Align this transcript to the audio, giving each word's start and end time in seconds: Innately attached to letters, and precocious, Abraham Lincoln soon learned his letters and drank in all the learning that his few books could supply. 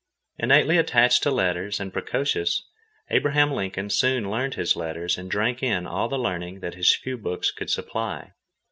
Innately 0.39 0.77
attached 0.79 1.21
to 1.21 1.29
letters, 1.29 1.79
and 1.79 1.93
precocious, 1.93 2.63
Abraham 3.11 3.51
Lincoln 3.51 3.91
soon 3.91 4.31
learned 4.31 4.55
his 4.55 4.75
letters 4.75 5.15
and 5.15 5.29
drank 5.29 5.61
in 5.61 5.85
all 5.85 6.09
the 6.09 6.17
learning 6.17 6.61
that 6.61 6.73
his 6.73 6.95
few 6.95 7.19
books 7.19 7.51
could 7.51 7.69
supply. 7.69 8.33